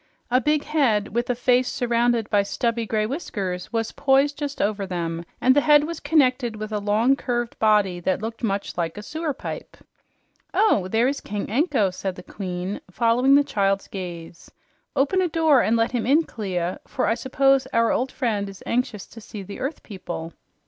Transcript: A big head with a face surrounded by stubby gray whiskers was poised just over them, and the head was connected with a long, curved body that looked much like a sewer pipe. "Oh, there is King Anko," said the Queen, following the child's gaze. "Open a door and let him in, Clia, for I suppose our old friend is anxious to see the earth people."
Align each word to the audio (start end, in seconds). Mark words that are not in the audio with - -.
A 0.31 0.41
big 0.41 0.63
head 0.63 1.09
with 1.09 1.29
a 1.29 1.35
face 1.35 1.67
surrounded 1.71 2.27
by 2.31 2.41
stubby 2.41 2.87
gray 2.87 3.05
whiskers 3.05 3.71
was 3.71 3.91
poised 3.91 4.35
just 4.35 4.59
over 4.59 4.87
them, 4.87 5.23
and 5.39 5.55
the 5.55 5.61
head 5.61 5.83
was 5.83 5.99
connected 5.99 6.55
with 6.55 6.71
a 6.71 6.79
long, 6.79 7.15
curved 7.15 7.59
body 7.59 7.99
that 7.99 8.19
looked 8.19 8.41
much 8.43 8.75
like 8.79 8.97
a 8.97 9.03
sewer 9.03 9.31
pipe. 9.31 9.77
"Oh, 10.55 10.87
there 10.87 11.07
is 11.07 11.21
King 11.21 11.47
Anko," 11.51 11.91
said 11.91 12.15
the 12.15 12.23
Queen, 12.23 12.81
following 12.89 13.35
the 13.35 13.43
child's 13.43 13.87
gaze. 13.87 14.49
"Open 14.95 15.21
a 15.21 15.27
door 15.27 15.61
and 15.61 15.77
let 15.77 15.91
him 15.91 16.07
in, 16.07 16.23
Clia, 16.23 16.79
for 16.87 17.05
I 17.05 17.13
suppose 17.13 17.67
our 17.67 17.91
old 17.91 18.11
friend 18.11 18.49
is 18.49 18.63
anxious 18.65 19.05
to 19.05 19.21
see 19.21 19.43
the 19.43 19.59
earth 19.59 19.83
people." 19.83 20.33